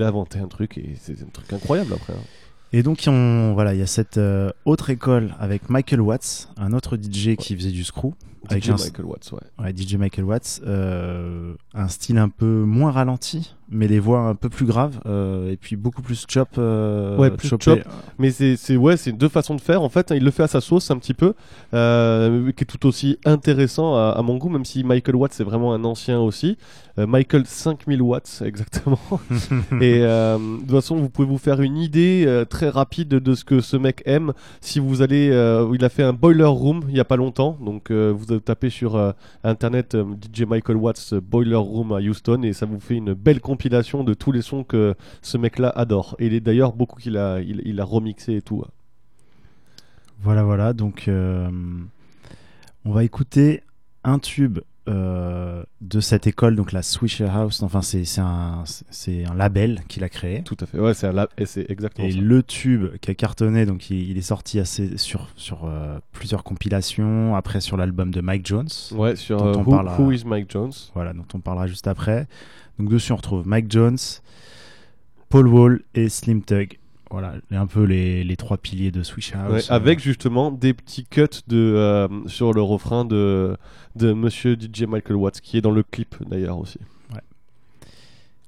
[0.00, 0.38] a inventé.
[0.38, 2.14] un truc et c'est un truc incroyable après.
[2.14, 2.24] Hein.
[2.72, 6.96] Et donc voilà, il y a cette euh, autre école avec Michael Watts, un autre
[6.96, 8.14] DJ qui faisait du screw.
[8.50, 9.30] DJ Michael Watts,
[9.76, 14.66] DJ Michael Watts, un style un peu moins ralenti mais les voix un peu plus
[14.66, 16.48] graves euh, et puis beaucoup plus chop.
[16.58, 17.30] Euh,
[18.18, 20.12] mais c'est ouais, c'est deux façons de faire en fait.
[20.12, 21.32] Hein, il le fait à sa sauce un petit peu,
[21.74, 25.72] euh, qui est tout aussi intéressant à, mon goût, même si Michael Watts c'est vraiment
[25.74, 26.56] un ancien aussi.
[26.98, 28.98] Michael 5000 watts exactement.
[29.80, 33.60] et de toute façon, vous pouvez vous faire une idée très rapide de ce que
[33.60, 34.34] ce mec aime.
[34.60, 35.26] Si vous allez,
[35.72, 39.14] il a fait un boiler room il y a pas longtemps, donc vous tapez sur
[39.42, 39.96] internet
[40.32, 44.14] DJ Michael Watts boiler room à Houston et ça vous fait une belle compétition de
[44.14, 46.16] tous les sons que ce mec-là adore.
[46.18, 48.64] Et il est d'ailleurs beaucoup qu'il a, il, a remixé et tout.
[50.22, 50.72] Voilà, voilà.
[50.72, 51.48] Donc, euh,
[52.84, 53.62] on va écouter
[54.04, 54.58] un tube
[54.88, 57.62] euh, de cette école, donc la Swisher House.
[57.62, 60.42] Enfin, c'est un, un, label qu'il a créé.
[60.42, 60.78] Tout à fait.
[60.78, 62.06] Ouais, c'est exactement.
[62.06, 66.42] Et le tube qui a cartonné, donc il, est sorti assez sur, sur euh, plusieurs
[66.44, 67.34] compilations.
[67.36, 68.68] Après, sur l'album de Mike Jones.
[68.92, 69.40] Ouais, sur
[69.98, 70.72] who, is Mike Jones.
[70.94, 72.26] Voilà, dont on parlera juste après.
[72.78, 73.98] Donc dessus, on retrouve Mike Jones,
[75.28, 76.78] Paul Wall et Slim Tug.
[77.10, 79.70] Voilà, un peu les, les trois piliers de Swish House.
[79.70, 83.56] avec justement des petits cuts de, euh, sur le refrain de,
[83.96, 86.78] de Monsieur DJ Michael Watts, qui est dans le clip d'ailleurs aussi.
[87.12, 87.20] Ouais.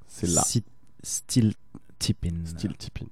[0.09, 0.43] C'est là.
[1.03, 1.53] still
[1.99, 3.09] tipping Still tipping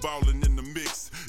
[0.00, 0.59] ballin' in the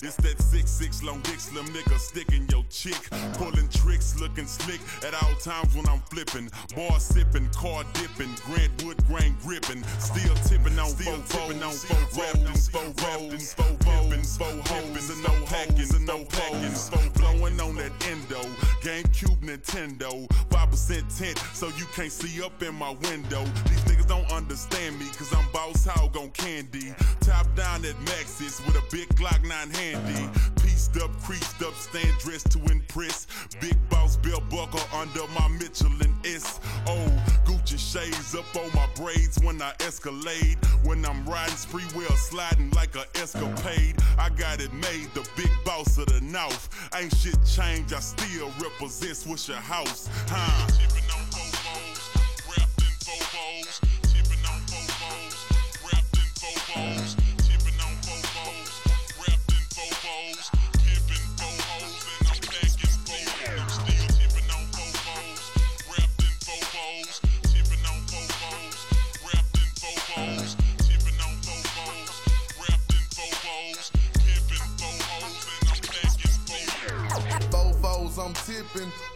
[0.03, 2.97] it's that six six long dick slim nigga sticking your chick,
[3.37, 8.71] pulling tricks, looking slick at all times when I'm flipping, bar sipping, car dipping, Grant
[8.83, 14.37] Wood grain gripping, still tipping on still tipping on four rollins, four rollins, four rollins,
[14.37, 18.41] four hoes, and no hackins and no hackins, blowing on that endo,
[18.81, 20.11] GameCube, Nintendo,
[20.51, 23.43] five percent tent, so you can't see up in my window.
[23.69, 28.65] These niggas don't understand me, cause I'm boss hog on candy, top down at Maxis
[28.65, 30.29] with a big Glock nine hand candy.
[30.61, 33.27] Pieced up, creased up, stand dressed to impress.
[33.59, 36.59] Big boss belt buckle under my Michelin S.
[36.87, 37.07] Oh,
[37.45, 40.57] Gucci shades up on my braids when I escalade.
[40.83, 43.95] When I'm riding spree wheel, sliding like a escapade.
[44.17, 46.69] I got it made, the big boss of the north.
[46.95, 50.67] Ain't shit changed, I still represent what's your house, huh?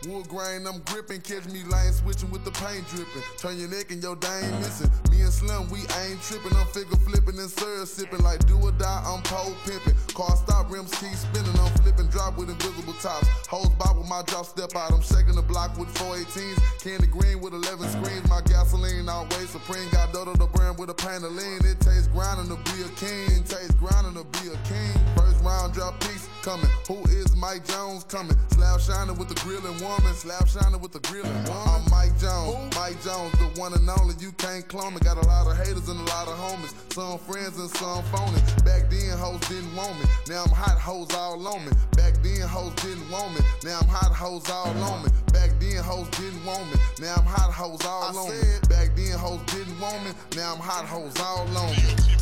[0.07, 1.21] Wood grain, I'm gripping.
[1.21, 3.23] Catch me lying, switching with the paint dripping.
[3.41, 4.91] Turn your neck and your day ain't missing.
[5.09, 6.53] Me and Slim, we ain't tripping.
[6.53, 8.21] I'm figure flipping and syrup sipping.
[8.21, 9.95] Like do or die, I'm pole pimping.
[10.13, 11.57] Car stop, rims keep spinning.
[11.57, 13.25] I'm flipping, drop with invisible tops.
[13.49, 14.91] Hoes bob with my drop, step out.
[14.93, 16.61] I'm shaking the block with 418s.
[16.85, 18.29] Candy green with 11 screens.
[18.29, 19.89] My gasoline always supreme.
[19.89, 21.65] Got Dodo the brand with a pain lean.
[21.65, 23.41] It tastes grinding to be a king.
[23.41, 24.93] tastes grinding to be a king.
[25.17, 26.67] First round drop piece coming.
[26.87, 28.35] Who is Mike Jones coming?
[28.49, 30.13] Slab shining with the grilling woman.
[30.13, 31.63] Slab shining with the grilling woman.
[31.69, 32.55] I'm Mike Jones.
[32.57, 32.79] Who?
[32.81, 34.15] Mike Jones, the one and only.
[34.19, 34.99] You can't clone me.
[35.01, 36.73] Got a lot of haters and a lot of homies.
[36.91, 38.41] Some friends and some phony.
[38.65, 40.05] Back then, hoes didn't want me.
[40.27, 41.71] Now I'm hot hoes all on me.
[41.95, 43.45] Back then, hoes didn't want me.
[43.63, 45.09] Now I'm hot hoes all on me.
[45.31, 46.79] Back then, hoes didn't want me.
[46.99, 48.39] Now I'm hot hoes all on me.
[48.67, 50.11] Back then, hoes didn't want me.
[50.35, 52.14] Now I'm hot hoes all on me.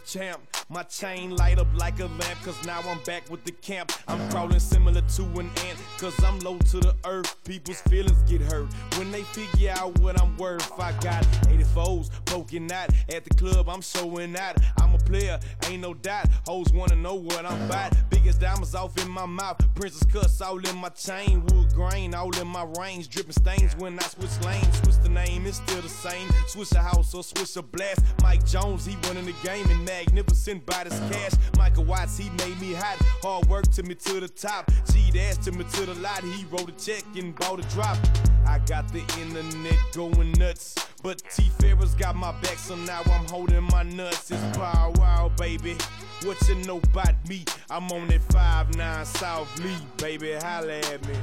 [0.00, 0.42] was champ.
[0.68, 3.92] My chain light up like a lamp, cause now I'm back with the camp.
[4.08, 7.36] I'm crawling similar to an ant, cause I'm low to the earth.
[7.44, 8.66] People's feelings get hurt
[8.98, 10.68] when they figure out what I'm worth.
[10.76, 14.56] I got 84s poking out at the club, I'm showing out.
[14.80, 15.38] I'm a player,
[15.68, 16.26] ain't no doubt.
[16.48, 17.92] Hoes wanna know what I'm about.
[18.10, 22.36] Biggest diamonds off in my mouth, princess cuss all in my chain, wood grain all
[22.40, 24.76] in my range, dripping stains when I switch lanes.
[24.78, 26.28] Switch the name, it's still the same.
[26.48, 28.00] Switch a house or switch a blast.
[28.20, 31.32] Mike Jones, he running the game and magnificent been by this cash.
[31.56, 32.96] Michael Watts, he made me hot.
[33.22, 34.70] Hard work to me to the top.
[34.92, 36.22] G dash to me to the lot.
[36.24, 37.98] He wrote a check and bought a drop.
[38.46, 40.74] I got the internet going nuts.
[41.02, 44.30] But T Farris got my back, so now I'm holding my nuts.
[44.30, 45.76] It's Paul Wall, baby.
[46.24, 47.44] What you know about me?
[47.70, 50.32] I'm on that 5 9 South Lee, baby.
[50.32, 51.14] Holla at me.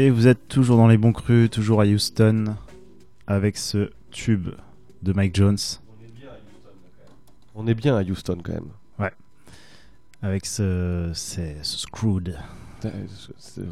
[0.00, 2.54] Et vous êtes toujours dans les bons crus, toujours à Houston,
[3.26, 4.50] avec ce tube
[5.02, 5.58] de Mike Jones.
[7.56, 8.68] On est bien à Houston quand même.
[9.00, 9.10] Ouais.
[10.22, 12.38] Avec ce, c'est, ce Screwed.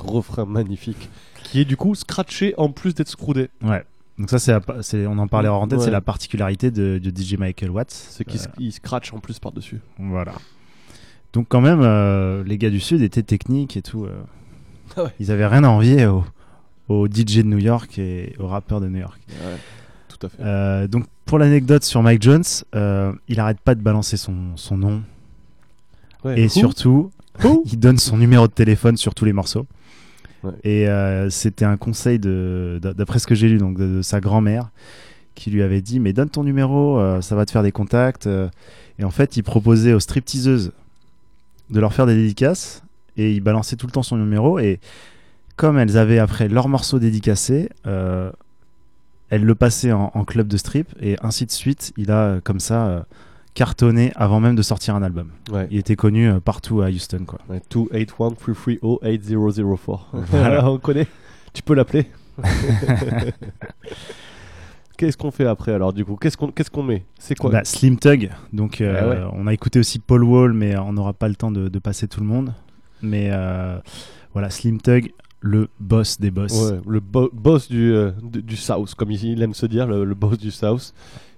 [0.01, 1.09] refrain magnifique.
[1.45, 3.85] Qui est du coup scratché en plus d'être scroudé Ouais.
[4.19, 7.93] Donc ça, c'est, on en parlait en tête, c'est la particularité de, DJ Michael Watts.
[7.93, 9.81] C'est qu'il euh, scratch en plus par-dessus.
[10.01, 10.33] Voilà.
[11.35, 14.07] Donc quand même, euh, les gars du Sud étaient techniques et tout.
[14.07, 14.17] Euh.
[14.97, 16.07] Ah Ils avaient rien à envier
[16.89, 19.21] aux, DJ de New York et aux rappeurs de New York.
[20.09, 20.43] tout à fait.
[20.43, 25.03] Euh, donc pour l'anecdote sur Mike Jones, euh, il arrête pas de balancer son, nom.
[26.25, 27.11] et surtout,
[27.65, 29.67] il donne son numéro de téléphone sur tous les morceaux.
[30.63, 34.71] Et euh, c'était un conseil, d'après ce que j'ai lu, donc de, sa grand-mère
[35.35, 38.27] qui lui avait dit mais donne ton numéro, ça va te faire des contacts.
[38.29, 40.71] et en fait, il proposait aux stripteaseuses
[41.71, 42.85] de leur faire des dédicaces
[43.17, 44.59] et il balançait tout le temps son numéro.
[44.59, 44.81] Et
[45.57, 48.31] comme elles avaient après leur morceau dédicacé, euh,
[49.31, 51.93] elles le passaient en, club de strip et ainsi de suite.
[51.97, 53.01] Il a euh, comme ça euh,
[53.55, 55.31] cartonné avant même de sortir un album.
[55.71, 57.25] Il était connu partout à Houston.
[57.27, 57.39] Quoi.
[57.73, 59.99] 281-330-8004.
[60.13, 60.71] Voilà.
[60.71, 61.09] on connaît.
[61.55, 62.07] Tu peux l'appeler.
[64.99, 67.65] Qu'est-ce qu'on fait après alors du coup Qu'est-ce qu'on qu'est-ce qu'on met C'est quoi bah,
[67.65, 68.31] Slim Tug.
[68.55, 71.69] Donc ah on a écouté aussi Paul Wall, mais on n'aura pas le temps de,
[71.69, 72.55] de, passer tout le monde.
[73.03, 73.79] Mais euh,
[74.33, 76.53] voilà, Slim Tug, le boss des boss.
[76.73, 80.51] Ouais, le boss euh, du, du, South, comme il aime se dire, le, boss du
[80.51, 80.93] South.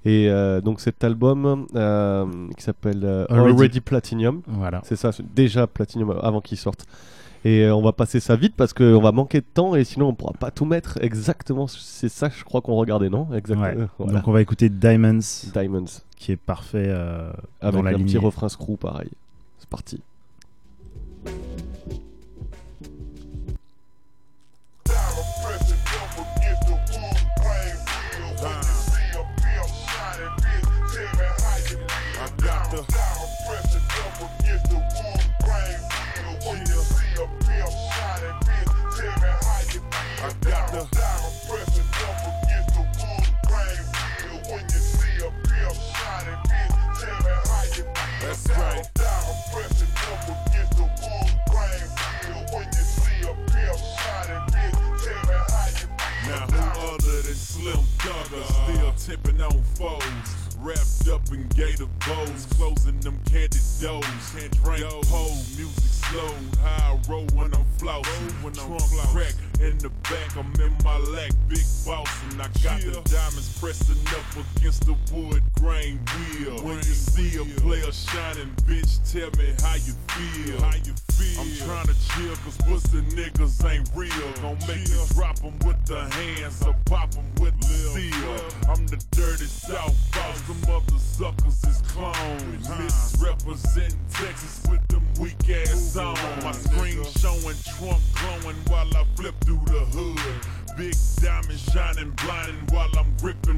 [0.04, 1.66] Et euh, donc cet album
[2.56, 3.80] qui s'appelle Already.
[3.80, 4.80] Platinum, voilà.
[4.84, 6.86] c'est ça, déjà Platinum avant qu'il sorte.
[7.44, 10.14] Et on va passer ça vite parce qu'on va manquer de temps et sinon on
[10.14, 11.68] pourra pas tout mettre exactement.
[11.68, 13.86] C'est ça, je crois qu'on regardait, non Exactement.
[13.98, 14.14] Voilà.
[14.18, 15.20] Donc on va écouter Diamonds.
[15.52, 15.84] Diamonds.
[16.16, 16.90] Qui est parfait.
[17.60, 19.10] Avec la un petit refrain screw, pareil.
[19.60, 20.00] C'est parti.
[21.24, 22.07] うん。
[57.72, 60.36] Slim Thugger, still tipping on foes.
[60.60, 64.04] Wrapped up in gator bows, closing them candy doors.
[64.34, 64.84] Can't drink
[65.56, 68.32] music slow, high roll when I'm flossing.
[68.42, 68.80] When I'm
[69.12, 72.90] crack in the back, I'm in my lack, big boss, and I got yeah.
[72.90, 76.60] the diamonds pressing up against the wood grain wheel.
[76.64, 80.60] When you see a player shining, bitch, tell me how you feel.
[80.62, 81.07] How you feel.
[81.38, 84.10] I'm trying to chill, cause pussy niggas ain't real.
[84.42, 88.34] Gon' make me drop them with the hands or pop them with the seal.
[88.68, 92.68] I'm the dirty South Boss, them other suckers is clones.
[92.80, 96.14] Misrepresenting Texas with them weak ass on.
[96.44, 100.46] My screen showing Trump glowing while I flip through the hood.
[100.76, 103.57] Big diamond shining, blinding while I'm ripping.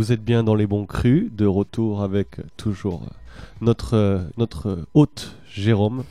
[0.00, 3.02] Vous êtes bien dans les bons crus, de retour avec toujours
[3.60, 6.04] notre, notre hôte Jérôme.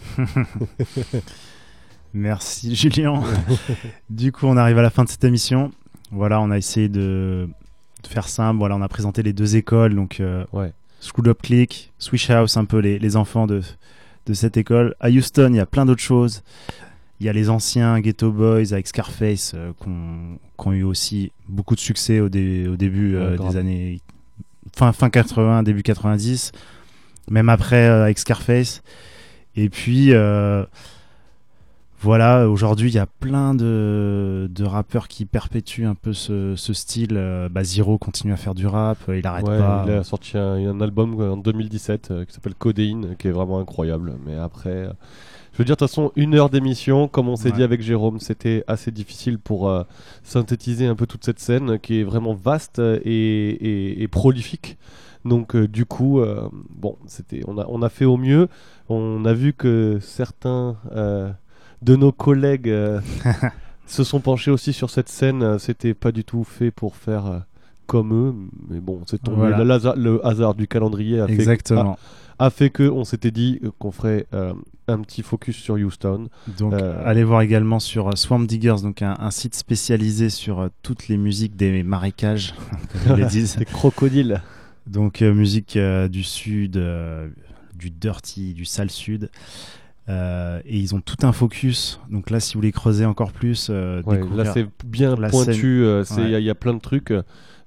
[2.14, 3.24] Merci Julien.
[4.12, 5.72] du coup, on arrive à la fin de cette émission.
[6.12, 7.50] Voilà, on a essayé de,
[8.08, 8.60] faire simple.
[8.60, 10.72] Voilà, on a présenté les deux écoles, donc euh, ouais.
[11.02, 13.64] School of Click, Swish House, un peu les, enfants de,
[14.28, 14.94] de cette école.
[15.00, 16.44] À Houston, il y a plein d'autres choses.
[17.20, 21.76] Il y a les anciens Ghetto Boys avec Scarface euh, qui ont eu aussi beaucoup
[21.76, 24.00] de succès au, au début euh, des années
[24.76, 26.54] fin, fin 80, début 90,
[27.30, 28.84] même après euh, avec Scarface.
[29.58, 30.14] Et puis
[32.02, 36.72] voilà, aujourd'hui il y a plein de, de, rappeurs qui perpétuent un peu ce, ce
[36.72, 37.22] style.
[37.52, 39.84] Bah, Zero continue à faire du rap, il arrête ouais, pas.
[39.86, 44.14] Il a sorti un, album en 2017 qui s'appelle Codeine, qui est vraiment incroyable.
[44.26, 44.88] Mais après
[45.60, 48.64] veux dire, de toute façon, une heure d'émission, comme on s'est dit avec Jérôme, c'était
[48.68, 49.84] assez difficile pour euh,
[50.24, 54.78] synthétiser un peu toute cette scène qui est vraiment vaste euh, et, prolifique.
[55.26, 56.22] Donc euh, du coup,
[56.70, 58.48] bon, c'était, on a, on a fait au mieux.
[58.88, 60.78] On a vu que certains
[61.82, 62.74] de nos collègues
[63.86, 65.60] se sont penchés aussi sur cette scène.
[65.60, 67.44] C'était pas du tout fait pour faire
[67.86, 68.34] comme eux,
[68.70, 69.52] mais bon, c'est tombé.
[69.58, 71.96] Le, hasard du calendrier a Exactement.
[71.96, 72.00] fait.
[72.42, 74.26] A, fait que on s'était dit qu'on ferait
[74.92, 76.28] un petit focus sur Houston.
[76.58, 80.68] Donc, euh, allez voir également sur euh, Swamp Diggers, donc un, site spécialisé sur euh,
[80.82, 82.54] toutes les musiques des marécages,
[83.08, 83.56] comme ils disent.
[83.58, 84.42] des crocodiles.
[84.88, 86.84] Donc, musique du sud,
[87.76, 89.30] du dirty, du sale sud.
[90.08, 92.00] et ils ont tout un focus.
[92.10, 95.86] Donc là, si vous voulez creuser encore plus, là c'est bien pointu.
[96.18, 97.14] Il y, a plein de trucs.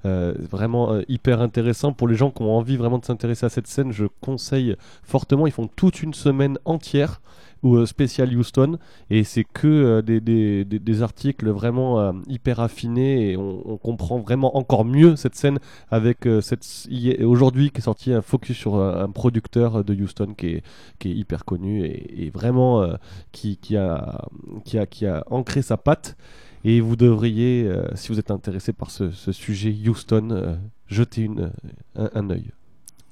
[0.05, 1.92] Euh, vraiment euh, hyper intéressant.
[1.92, 4.74] Pour les gens qui ont envie vraiment de s'intéresser à cette scène, je conseille
[5.05, 5.46] fortement.
[5.46, 7.20] Ils font toute une semaine entière
[7.62, 8.78] ou euh, spécial Houston
[9.11, 14.84] et c'est que des, des, des, articles vraiment hyper affinés et on, comprend vraiment encore
[14.84, 16.88] mieux cette scène avec cette
[17.22, 20.62] aujourd'hui qui est sorti un focus sur un producteur de Houston qui est,
[20.98, 22.84] qui est hyper connu et, et vraiment
[23.30, 24.24] qui, qui, a,
[24.64, 26.16] qui, a, qui a ancré sa patte
[26.65, 30.57] et vous devriez, euh, si vous êtes intéressé par ce, sujet Houston, euh,
[30.87, 31.51] jeter une,
[31.99, 32.51] euh, un, œil.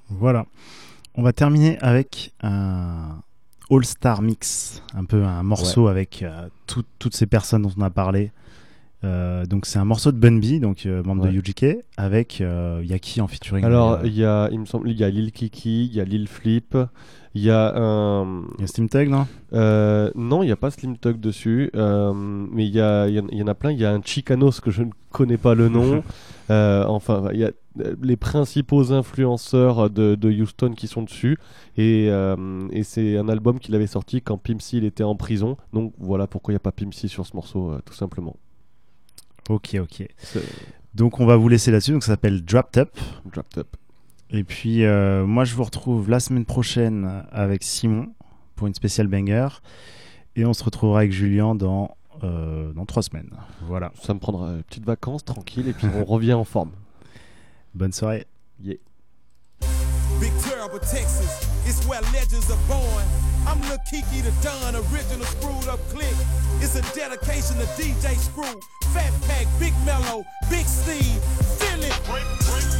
[0.09, 0.47] Voilà.
[1.17, 3.19] On va terminer avec un
[3.71, 6.25] All-Star Mix, un peu un morceau avec
[6.67, 8.31] toutes ces personnes dont on a parlé.
[9.03, 13.27] donc c'est un morceau de Bunby, donc membre de UGK, avec il y qui en
[13.27, 16.01] featuring Alors il y a, il me semble, il y a Lil Kiki, il y
[16.01, 16.77] a Lil Flip,
[17.35, 18.43] il y a un.
[18.59, 21.70] Il y a Steam Tag, non euh, Non, il n'y a pas Slim Tug dessus,
[21.76, 23.70] euh, mais il y, a, y en a plein.
[23.70, 26.03] Il y a un Chicanos que je ne connais pas le nom.
[26.51, 27.53] Euh, enfin, il y a
[28.03, 31.39] les principaux influenceurs de, Houston qui sont dessus.
[31.76, 32.11] Et,
[32.83, 35.57] c'est un album qu'il avait sorti quand Pimsy était en prison.
[35.72, 38.35] Donc voilà pourquoi il n'y a pas Pimsy sur ce morceau, tout simplement.
[39.49, 40.09] Ok, ok.
[40.93, 41.93] Donc on va vous laisser là-dessus.
[41.93, 42.99] Donc ça s'appelle Dropped Up.
[43.33, 43.76] Dropped Up.
[44.33, 48.09] Et puis, euh, moi, je vous retrouve la semaine prochaine avec Simon
[48.55, 49.49] pour une spéciale banger.
[50.37, 53.31] Et on se retrouvera avec Julien dans, euh, dans trois semaines.
[53.62, 53.91] Voilà.
[54.01, 56.70] Ça me prendra une petite vacances, tranquille, et puis on revient en forme.
[57.74, 58.26] Bonne soirée.
[58.62, 58.76] Yeah.
[60.83, 62.81] Texas, it's where legends are born.
[63.47, 63.61] I'm
[65.24, 65.81] screwed up
[66.62, 68.45] It's a dedication to DJ Screw,
[68.95, 69.74] Fat Big Big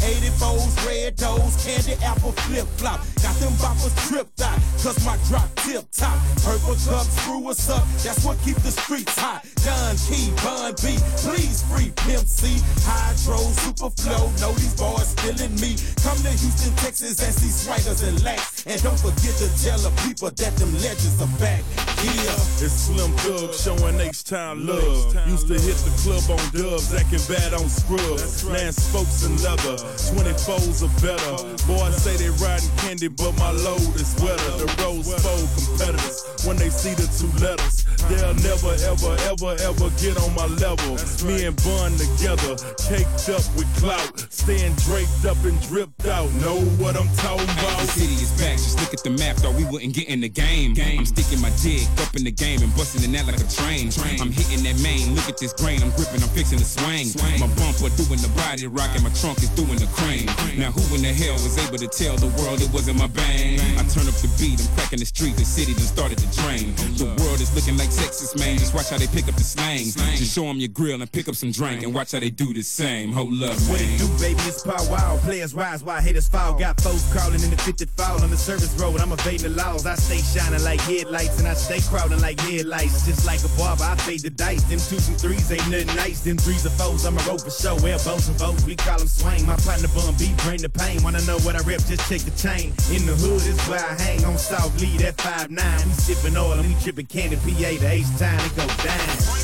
[0.00, 3.00] 84s, red toes, candy apple flip flop.
[3.22, 6.16] Got them boppers tripped out, cause my drop tip top.
[6.44, 9.44] Purple cups screw us up, that's what keep the streets hot.
[9.64, 10.94] John Key, Bun B,
[11.26, 12.60] please free Pimp C.
[12.86, 15.74] Hydro, super flow, know these boys feeling me.
[16.04, 18.64] Come to Houston, Texas, and see Swaggers and lacks.
[18.66, 21.62] And don't forget to tell the people that them legends are back.
[22.04, 22.62] Yeah.
[22.62, 25.14] It's Slim Thug showing H-Town love.
[25.28, 28.44] Used to hit the club on dubs, acting bad on scrubs.
[28.46, 29.85] man spokes and leather.
[29.94, 31.46] 24s are better.
[31.66, 34.50] Boys say they riding candy, but my load is wetter.
[34.58, 37.84] The roads fold competitors when they see the two letters.
[38.10, 40.94] They'll never, ever, ever, ever get on my level.
[41.26, 42.54] Me and Bun together,
[42.86, 46.30] caked up with clout, staying draped up and dripped out.
[46.38, 47.78] Know what I'm talking about?
[47.82, 48.58] The city is back.
[48.62, 49.36] Just look at the map.
[49.42, 50.74] Thought we wouldn't get in the game.
[50.74, 51.00] game.
[51.00, 53.90] I'm sticking my jig up in the game and busting it out like a train.
[54.22, 55.14] I'm hitting that main.
[55.14, 55.82] Look at this grain.
[55.82, 56.22] I'm gripping.
[56.22, 57.10] I'm fixing the swing.
[57.10, 57.40] swing.
[57.40, 59.02] My bumper doing the body rocking.
[59.02, 60.26] My trunk is doing in the crane.
[60.58, 63.60] Now who in the hell was able to tell the world it wasn't my bang?
[63.76, 66.72] I turn up the beat, I'm cracking the street, the city done started to drain.
[66.96, 68.58] The world is looking like Texas, man.
[68.58, 69.84] Just watch how they pick up the slang.
[70.16, 72.52] Just show them your grill and pick up some drink and watch how they do
[72.54, 73.12] the same.
[73.12, 73.68] Hold up, man.
[73.68, 74.40] What it do, baby?
[74.48, 75.18] It's Paul Wall.
[75.28, 76.54] Players rise while haters fall.
[76.58, 78.98] Got foes crawling in the fifth foul on the service road.
[79.00, 79.84] I'm evading the laws.
[79.84, 83.04] I stay shining like headlights and I stay crowding like headlights.
[83.04, 84.62] Just like a barber, I fade the dice.
[84.64, 86.20] Them twos and threes ain't nothing nice.
[86.24, 87.76] Them threes are fours, I'm a rope for show.
[87.76, 89.44] Elbows and bows, we call them swing.
[89.46, 91.02] My Pot the bun beat, bring the pain.
[91.02, 91.80] Wanna know what I rep?
[91.90, 92.70] Just check the chain.
[92.94, 95.50] In the hood is where I hang on South Lee, that 5'9.
[95.86, 97.34] We sippin' oil and we trippin' candy.
[97.34, 99.35] PA to H time, it go down.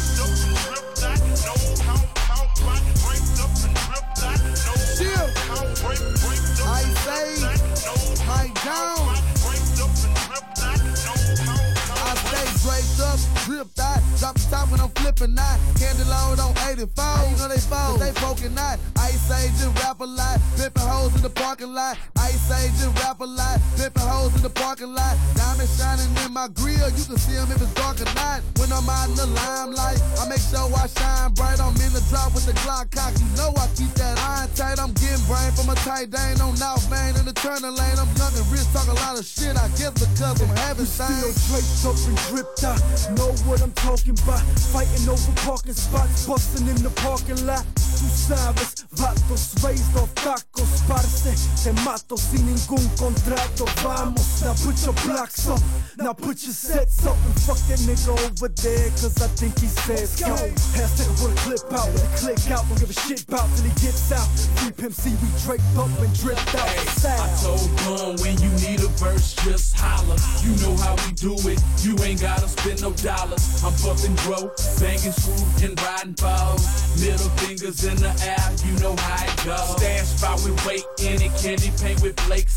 [13.47, 15.59] Drip thot, drop the top when I'm flipping out.
[15.75, 16.87] Candle on on 84.
[16.87, 18.79] You know they fall, they poking out.
[19.03, 20.39] Ice Age and rap a lot.
[20.55, 21.99] Pippin' hoes in the parking lot.
[22.23, 23.59] Ice Age and rap a lot.
[23.75, 25.19] Pippin' hoes in the parking lot.
[25.35, 26.87] Diamond shining in my grill.
[26.95, 28.47] You can see them if it's dark or not.
[28.63, 31.59] When I'm out in the limelight, I make sure I shine bright.
[31.59, 33.11] I'm in the drop with the Glock cock.
[33.19, 34.79] You know I keep that iron tight.
[34.79, 37.99] I'm getting brain from a tight ain't on North man in the turning lane.
[37.99, 39.59] I'm young and rich, talk a lot of shit.
[39.59, 41.11] I guess because I'm having shine.
[41.35, 42.79] Still draped up and dripped out.
[43.19, 44.41] No know what I'm talking about.
[44.73, 47.65] Fighting over parking spots, busting in the parking lot
[48.03, 51.23] sus sabes, vatos raised off tacos, parce.
[51.63, 54.43] Te mato sin ningún contrato, vamos.
[54.43, 55.61] Now put your blocks up,
[55.97, 59.69] now put your sets up, and fuck that nigga over there, cause I think he
[59.69, 60.35] says go.
[60.35, 63.47] has to with a clip out, with a click out, don't give a shit bout
[63.55, 64.27] till he gets out.
[64.67, 66.67] Deep MC, we draped up and dripped out.
[66.75, 70.19] Hey, I told Gun when you need a verse, just holler.
[70.43, 73.63] You know how we do it, you ain't gotta spend no dollars.
[73.63, 76.67] I'm buffing broke, banging screw and riding balls.
[76.99, 79.77] Middle fingers in the air, you know how it goes.
[79.77, 81.33] Stand spot, we wait in it.
[81.41, 82.47] Candy paint with Blake